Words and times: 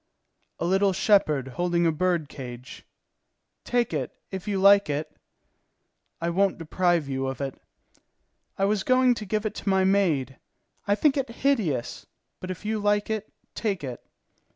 "A 0.57 0.65
little 0.65 0.93
shepherd 0.93 1.47
holding 1.49 1.85
a 1.85 1.91
bird 1.91 2.27
cage." 2.27 2.87
"Take 3.63 3.93
it, 3.93 4.11
if 4.31 4.47
you 4.47 4.59
like 4.59 4.89
it." 4.89 5.15
"I 6.19 6.31
won't 6.31 6.57
deprive 6.57 7.07
you 7.07 7.27
of 7.27 7.39
it." 7.39 7.61
"I 8.57 8.65
was 8.65 8.81
going 8.81 9.13
to 9.13 9.25
give 9.27 9.45
it 9.45 9.53
to 9.53 9.69
my 9.69 9.83
maid. 9.83 10.39
I 10.87 10.95
think 10.95 11.17
it 11.17 11.29
hideous; 11.29 12.07
but 12.39 12.49
if 12.49 12.65
you 12.65 12.79
like 12.79 13.11
it, 13.11 13.31
take 13.53 13.83
it." 13.83 14.03